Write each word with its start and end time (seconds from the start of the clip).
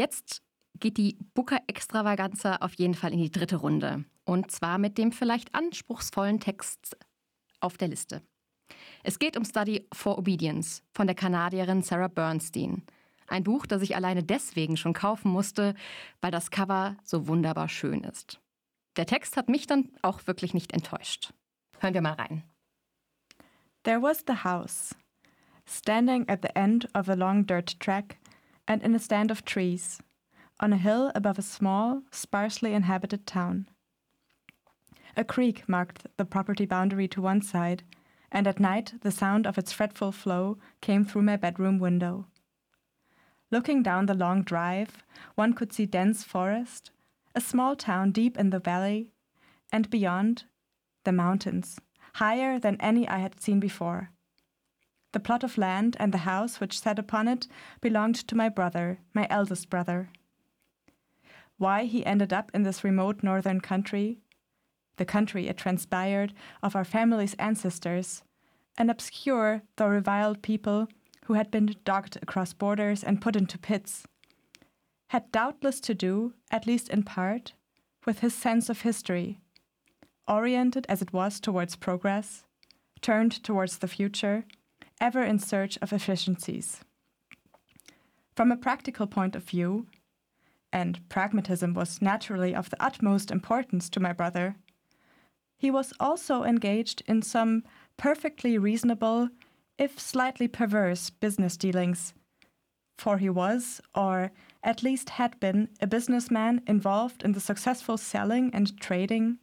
Jetzt 0.00 0.40
geht 0.78 0.96
die 0.96 1.18
Booker 1.34 1.58
Extravaganza 1.66 2.56
auf 2.62 2.72
jeden 2.72 2.94
Fall 2.94 3.12
in 3.12 3.18
die 3.18 3.30
dritte 3.30 3.56
Runde. 3.56 4.06
Und 4.24 4.50
zwar 4.50 4.78
mit 4.78 4.96
dem 4.96 5.12
vielleicht 5.12 5.54
anspruchsvollen 5.54 6.40
Text 6.40 6.96
auf 7.60 7.76
der 7.76 7.88
Liste. 7.88 8.22
Es 9.02 9.18
geht 9.18 9.36
um 9.36 9.44
Study 9.44 9.86
for 9.92 10.16
Obedience 10.16 10.82
von 10.90 11.06
der 11.06 11.14
Kanadierin 11.14 11.82
Sarah 11.82 12.08
Bernstein. 12.08 12.82
Ein 13.26 13.44
Buch, 13.44 13.66
das 13.66 13.82
ich 13.82 13.94
alleine 13.94 14.22
deswegen 14.22 14.78
schon 14.78 14.94
kaufen 14.94 15.30
musste, 15.30 15.74
weil 16.22 16.30
das 16.30 16.50
Cover 16.50 16.96
so 17.04 17.28
wunderbar 17.28 17.68
schön 17.68 18.02
ist. 18.02 18.40
Der 18.96 19.04
Text 19.04 19.36
hat 19.36 19.50
mich 19.50 19.66
dann 19.66 19.90
auch 20.00 20.26
wirklich 20.26 20.54
nicht 20.54 20.72
enttäuscht. 20.72 21.34
Hören 21.78 21.92
wir 21.92 22.00
mal 22.00 22.14
rein. 22.14 22.42
There 23.82 24.00
was 24.00 24.24
the 24.26 24.44
house, 24.44 24.96
standing 25.66 26.26
at 26.26 26.40
the 26.40 26.56
end 26.56 26.88
of 26.94 27.10
a 27.10 27.14
long 27.14 27.46
dirt 27.46 27.78
track 27.80 28.16
and 28.70 28.84
in 28.84 28.94
a 28.94 29.00
stand 29.00 29.32
of 29.32 29.44
trees, 29.44 30.00
on 30.60 30.72
a 30.72 30.76
hill 30.76 31.10
above 31.16 31.40
a 31.40 31.42
small, 31.42 32.04
sparsely 32.12 32.72
inhabited 32.72 33.26
town. 33.26 33.68
A 35.16 35.24
creek 35.24 35.68
marked 35.68 36.06
the 36.16 36.24
property 36.24 36.66
boundary 36.66 37.08
to 37.08 37.20
one 37.20 37.42
side, 37.42 37.82
and 38.30 38.46
at 38.46 38.60
night 38.60 38.92
the 39.00 39.10
sound 39.10 39.44
of 39.44 39.58
its 39.58 39.72
fretful 39.72 40.12
flow 40.12 40.56
came 40.80 41.04
through 41.04 41.22
my 41.22 41.36
bedroom 41.36 41.80
window. 41.80 42.28
Looking 43.50 43.82
down 43.82 44.06
the 44.06 44.14
long 44.14 44.44
drive, 44.44 45.02
one 45.34 45.52
could 45.52 45.72
see 45.72 45.84
dense 45.84 46.22
forest, 46.22 46.92
a 47.34 47.40
small 47.40 47.74
town 47.74 48.12
deep 48.12 48.38
in 48.38 48.50
the 48.50 48.60
valley, 48.60 49.10
and 49.72 49.90
beyond, 49.90 50.44
the 51.02 51.10
mountains, 51.10 51.80
higher 52.14 52.60
than 52.60 52.80
any 52.80 53.08
I 53.08 53.18
had 53.18 53.40
seen 53.40 53.58
before. 53.58 54.12
The 55.12 55.20
plot 55.20 55.42
of 55.42 55.58
land 55.58 55.96
and 55.98 56.12
the 56.12 56.18
house 56.18 56.60
which 56.60 56.78
sat 56.78 56.98
upon 56.98 57.26
it 57.28 57.48
belonged 57.80 58.16
to 58.28 58.36
my 58.36 58.48
brother, 58.48 59.00
my 59.12 59.26
eldest 59.28 59.68
brother. 59.68 60.10
Why 61.58 61.84
he 61.84 62.06
ended 62.06 62.32
up 62.32 62.50
in 62.54 62.62
this 62.62 62.84
remote 62.84 63.22
northern 63.22 63.60
country, 63.60 64.18
the 64.96 65.04
country, 65.04 65.48
it 65.48 65.56
transpired, 65.56 66.34
of 66.62 66.76
our 66.76 66.84
family's 66.84 67.34
ancestors, 67.34 68.22
an 68.76 68.90
obscure 68.90 69.62
though 69.76 69.88
reviled 69.88 70.42
people 70.42 70.88
who 71.24 71.34
had 71.34 71.50
been 71.50 71.74
dogged 71.84 72.18
across 72.22 72.52
borders 72.52 73.02
and 73.02 73.22
put 73.22 73.34
into 73.34 73.58
pits, 73.58 74.06
had 75.08 75.32
doubtless 75.32 75.80
to 75.80 75.94
do, 75.94 76.34
at 76.50 76.66
least 76.66 76.88
in 76.88 77.02
part, 77.02 77.54
with 78.04 78.20
his 78.20 78.34
sense 78.34 78.68
of 78.68 78.82
history, 78.82 79.40
oriented 80.28 80.86
as 80.88 81.02
it 81.02 81.12
was 81.12 81.40
towards 81.40 81.76
progress, 81.76 82.44
turned 83.00 83.32
towards 83.42 83.78
the 83.78 83.88
future, 83.88 84.44
ever 85.00 85.22
in 85.22 85.38
search 85.38 85.78
of 85.82 85.92
efficiencies. 85.92 86.80
From 88.36 88.52
a 88.52 88.56
practical 88.56 89.06
point 89.06 89.34
of 89.36 89.44
view, 89.44 89.86
and 90.72 91.08
pragmatism 91.08 91.74
was 91.74 92.00
naturally 92.00 92.54
of 92.54 92.70
the 92.70 92.82
utmost 92.82 93.30
importance 93.30 93.88
to 93.90 94.00
my 94.00 94.12
brother, 94.12 94.56
he 95.60 95.70
was 95.70 95.92
also 96.00 96.44
engaged 96.44 97.02
in 97.06 97.20
some 97.20 97.64
perfectly 97.98 98.56
reasonable, 98.56 99.28
if 99.76 100.00
slightly 100.00 100.48
perverse, 100.48 101.10
business 101.10 101.58
dealings. 101.58 102.14
For 102.96 103.18
he 103.18 103.28
was, 103.28 103.80
or 103.94 104.32
at 104.62 104.82
least 104.82 105.10
had 105.10 105.38
been, 105.38 105.68
a 105.80 105.86
businessman 105.86 106.62
involved 106.66 107.22
in 107.22 107.32
the 107.32 107.40
successful 107.40 107.98
selling 107.98 108.50
and 108.54 108.78
trading, 108.80 109.38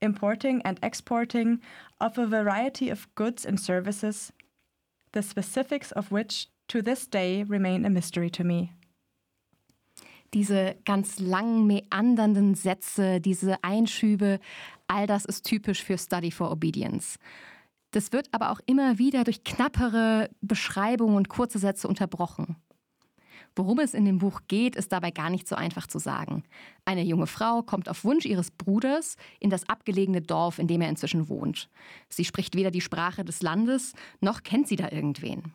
importing 0.00 0.62
and 0.64 0.78
exporting 0.84 1.60
of 2.00 2.16
a 2.16 2.26
variety 2.26 2.88
of 2.88 3.12
goods 3.16 3.44
and 3.44 3.58
services, 3.58 4.32
the 5.16 5.22
specifics 5.22 5.92
of 5.92 6.12
which 6.12 6.48
to 6.68 6.82
this 6.82 7.08
day 7.08 7.44
remain 7.48 7.84
a 7.84 7.90
mystery 7.90 8.30
to 8.30 8.44
me. 8.44 8.70
Diese 10.34 10.76
ganz 10.84 11.18
langen, 11.18 11.66
meandernden 11.66 12.54
Sätze, 12.54 13.20
diese 13.20 13.62
Einschübe, 13.64 14.38
all 14.86 15.06
das 15.06 15.24
ist 15.24 15.46
typisch 15.46 15.82
für 15.82 15.96
Study 15.96 16.30
for 16.30 16.50
Obedience. 16.50 17.18
Das 17.92 18.12
wird 18.12 18.28
aber 18.32 18.50
auch 18.50 18.60
immer 18.66 18.98
wieder 18.98 19.24
durch 19.24 19.44
knappere 19.44 20.28
Beschreibungen 20.42 21.16
und 21.16 21.28
kurze 21.28 21.58
Sätze 21.58 21.88
unterbrochen. 21.88 22.56
Worum 23.54 23.78
es 23.78 23.94
in 23.94 24.04
dem 24.04 24.18
Buch 24.18 24.42
geht, 24.48 24.76
ist 24.76 24.92
dabei 24.92 25.10
gar 25.10 25.30
nicht 25.30 25.48
so 25.48 25.56
einfach 25.56 25.86
zu 25.86 25.98
sagen. 25.98 26.44
Eine 26.84 27.02
junge 27.02 27.26
Frau 27.26 27.62
kommt 27.62 27.88
auf 27.88 28.04
Wunsch 28.04 28.26
ihres 28.26 28.50
Bruders 28.50 29.16
in 29.40 29.50
das 29.50 29.68
abgelegene 29.68 30.22
Dorf, 30.22 30.58
in 30.58 30.68
dem 30.68 30.80
er 30.80 30.88
inzwischen 30.88 31.28
wohnt. 31.28 31.68
Sie 32.08 32.24
spricht 32.24 32.54
weder 32.54 32.70
die 32.70 32.80
Sprache 32.80 33.24
des 33.24 33.42
Landes, 33.42 33.94
noch 34.20 34.42
kennt 34.42 34.68
sie 34.68 34.76
da 34.76 34.90
irgendwen. 34.90 35.54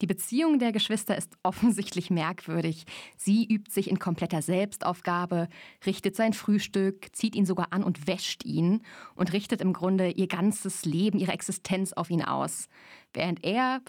Die 0.00 0.06
Beziehung 0.06 0.58
der 0.58 0.72
Geschwister 0.72 1.16
ist 1.16 1.36
offensichtlich 1.42 2.10
merkwürdig. 2.10 2.84
Sie 3.16 3.44
übt 3.46 3.70
sich 3.70 3.90
in 3.90 3.98
kompletter 3.98 4.42
Selbstaufgabe, 4.42 5.48
richtet 5.84 6.16
sein 6.16 6.32
Frühstück, 6.32 7.14
zieht 7.14 7.34
ihn 7.34 7.46
sogar 7.46 7.72
an 7.72 7.82
und 7.82 8.06
wäscht 8.06 8.44
ihn 8.44 8.82
und 9.14 9.32
richtet 9.32 9.60
im 9.60 9.72
Grunde 9.72 10.10
ihr 10.10 10.26
ganzes 10.26 10.84
Leben, 10.84 11.18
ihre 11.18 11.32
Existenz 11.32 11.92
auf 11.92 12.10
ihn 12.10 12.22
aus. 12.22 12.68
Während 13.12 13.44
er 13.44 13.82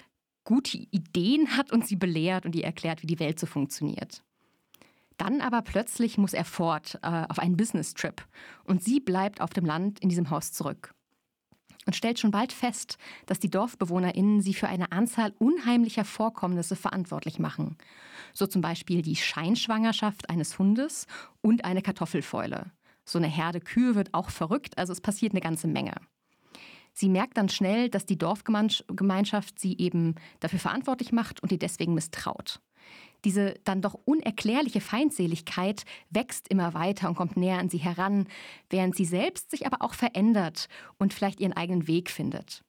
gute 0.43 0.77
Ideen 0.77 1.55
hat 1.57 1.71
und 1.71 1.85
sie 1.85 1.95
belehrt 1.95 2.45
und 2.45 2.55
ihr 2.55 2.63
erklärt, 2.63 3.01
wie 3.01 3.07
die 3.07 3.19
Welt 3.19 3.39
so 3.39 3.45
funktioniert. 3.45 4.23
Dann 5.17 5.41
aber 5.41 5.61
plötzlich 5.61 6.17
muss 6.17 6.33
er 6.33 6.45
fort 6.45 6.97
äh, 7.03 7.25
auf 7.29 7.37
einen 7.37 7.57
Business-Trip 7.57 8.25
und 8.63 8.83
sie 8.83 8.99
bleibt 8.99 9.41
auf 9.41 9.51
dem 9.51 9.65
Land 9.65 9.99
in 9.99 10.09
diesem 10.09 10.29
Haus 10.31 10.51
zurück 10.51 10.95
und 11.85 11.95
stellt 11.95 12.19
schon 12.19 12.31
bald 12.31 12.53
fest, 12.53 12.97
dass 13.25 13.39
die 13.39 13.49
DorfbewohnerInnen 13.49 14.41
sie 14.41 14.53
für 14.53 14.67
eine 14.67 14.91
Anzahl 14.91 15.33
unheimlicher 15.39 16.05
Vorkommnisse 16.05 16.75
verantwortlich 16.75 17.39
machen. 17.39 17.77
So 18.33 18.47
zum 18.47 18.61
Beispiel 18.61 19.01
die 19.01 19.15
Scheinschwangerschaft 19.15 20.29
eines 20.29 20.57
Hundes 20.59 21.07
und 21.41 21.65
eine 21.65 21.81
Kartoffelfäule. 21.81 22.71
So 23.03 23.17
eine 23.17 23.27
Herde 23.27 23.59
Kühe 23.59 23.95
wird 23.95 24.13
auch 24.13 24.29
verrückt, 24.29 24.77
also 24.77 24.93
es 24.93 25.01
passiert 25.01 25.33
eine 25.33 25.41
ganze 25.41 25.67
Menge. 25.67 25.95
Sie 26.93 27.09
merkt 27.09 27.37
dann 27.37 27.49
schnell, 27.49 27.89
dass 27.89 28.05
die 28.05 28.17
Dorfgemeinschaft 28.17 29.59
sie 29.59 29.77
eben 29.77 30.15
dafür 30.39 30.59
verantwortlich 30.59 31.11
macht 31.11 31.41
und 31.41 31.51
ihr 31.51 31.59
deswegen 31.59 31.93
misstraut. 31.93 32.59
Diese 33.23 33.55
dann 33.63 33.81
doch 33.81 33.93
unerklärliche 34.05 34.81
Feindseligkeit 34.81 35.83
wächst 36.09 36.47
immer 36.47 36.73
weiter 36.73 37.07
und 37.07 37.15
kommt 37.15 37.37
näher 37.37 37.59
an 37.59 37.69
sie 37.69 37.77
heran, 37.77 38.27
während 38.69 38.95
sie 38.95 39.05
selbst 39.05 39.51
sich 39.51 39.65
aber 39.65 39.83
auch 39.83 39.93
verändert 39.93 40.67
und 40.97 41.13
vielleicht 41.13 41.39
ihren 41.39 41.53
eigenen 41.53 41.87
Weg 41.87 42.09
findet. 42.09 42.63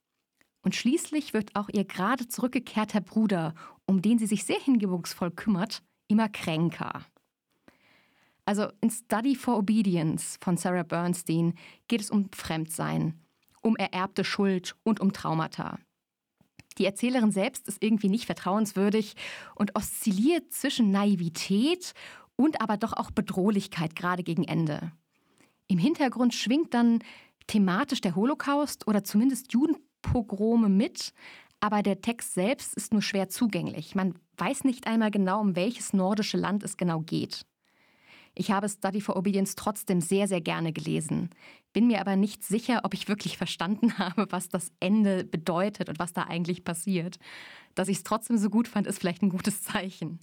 Und 0.61 0.75
schließlich 0.75 1.33
wird 1.33 1.55
auch 1.55 1.69
ihr 1.73 1.83
gerade 1.83 2.27
zurückgekehrter 2.27 3.01
Bruder, 3.01 3.53
um 3.85 4.01
den 4.01 4.19
sie 4.19 4.27
sich 4.27 4.45
sehr 4.45 4.59
hingebungsvoll 4.59 5.31
kümmert, 5.31 5.83
immer 6.07 6.29
kränker. 6.29 7.05
Also 8.45 8.67
in 8.81 8.89
Study 8.89 9.35
for 9.35 9.57
Obedience 9.57 10.37
von 10.41 10.57
Sarah 10.57 10.83
Bernstein 10.83 11.55
geht 11.87 12.01
es 12.01 12.11
um 12.11 12.29
Fremdsein, 12.33 13.19
um 13.63 13.75
ererbte 13.75 14.23
Schuld 14.23 14.75
und 14.83 14.99
um 14.99 15.13
Traumata. 15.13 15.79
Die 16.77 16.85
Erzählerin 16.85 17.31
selbst 17.31 17.67
ist 17.67 17.83
irgendwie 17.83 18.09
nicht 18.09 18.25
vertrauenswürdig 18.25 19.15
und 19.55 19.75
oszilliert 19.75 20.51
zwischen 20.51 20.91
Naivität 20.91 21.93
und 22.35 22.61
aber 22.61 22.77
doch 22.77 22.93
auch 22.93 23.11
Bedrohlichkeit 23.11 23.95
gerade 23.95 24.23
gegen 24.23 24.43
Ende. 24.43 24.91
Im 25.67 25.77
Hintergrund 25.77 26.33
schwingt 26.33 26.73
dann 26.73 26.99
thematisch 27.47 28.01
der 28.01 28.15
Holocaust 28.15 28.87
oder 28.87 29.03
zumindest 29.03 29.53
Judenpogrome 29.53 30.69
mit, 30.69 31.13
aber 31.59 31.81
der 31.83 32.01
Text 32.01 32.33
selbst 32.33 32.73
ist 32.73 32.91
nur 32.91 33.01
schwer 33.01 33.29
zugänglich. 33.29 33.95
Man 33.95 34.15
weiß 34.37 34.63
nicht 34.63 34.87
einmal 34.87 35.11
genau, 35.11 35.39
um 35.39 35.55
welches 35.55 35.93
nordische 35.93 36.37
Land 36.37 36.63
es 36.63 36.75
genau 36.75 36.99
geht. 36.99 37.45
Ich 38.35 38.51
habe 38.51 38.67
Study 38.67 38.99
for 38.99 39.15
Obedience 39.15 39.55
trotzdem 39.55 40.01
sehr, 40.01 40.27
sehr 40.27 40.41
gerne 40.41 40.73
gelesen, 40.73 41.29
bin 41.71 41.87
mir 41.87 42.01
aber 42.01 42.15
nicht 42.15 42.43
sicher, 42.43 42.81
ob 42.83 42.93
ich 42.93 43.07
wirklich 43.07 43.37
verstanden 43.37 43.97
habe, 43.97 44.27
was 44.29 44.49
das 44.49 44.71
Ende 44.79 45.23
bedeutet 45.23 45.89
und 45.89 45.99
was 45.99 46.13
da 46.13 46.23
eigentlich 46.23 46.63
passiert. 46.63 47.19
Dass 47.75 47.87
ich 47.87 47.97
es 47.97 48.03
trotzdem 48.03 48.37
so 48.37 48.49
gut 48.49 48.67
fand, 48.67 48.87
ist 48.87 48.99
vielleicht 48.99 49.21
ein 49.21 49.29
gutes 49.29 49.61
Zeichen. 49.61 50.19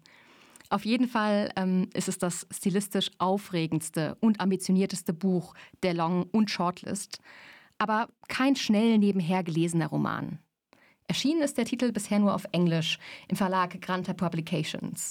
Auf 0.71 0.84
jeden 0.84 1.09
Fall 1.09 1.50
ähm, 1.56 1.88
ist 1.94 2.09
es 2.09 2.19
das 2.19 2.47
stilistisch 2.53 3.10
aufregendste 3.18 4.16
und 4.21 4.41
ambitionierteste 4.41 5.13
Buch 5.13 5.54
der 5.83 5.95
Long- 5.95 6.28
und 6.30 6.51
Shortlist, 6.51 7.18
aber 7.78 8.09
kein 8.28 8.54
schnell 8.54 8.98
nebenher 8.98 9.42
gelesener 9.42 9.89
Roman. 9.89 10.39
Erschienen 11.09 11.42
ist 11.42 11.59
der 11.59 11.65
Titel 11.65 11.91
bisher 11.91 12.21
nur 12.21 12.34
auf 12.34 12.47
Englisch 12.53 13.01
im 13.27 13.36
Verlag 13.36 13.80
Granta 13.80 14.13
Publications. 14.13 15.09